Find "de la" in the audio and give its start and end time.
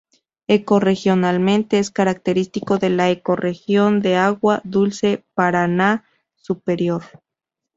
2.79-3.11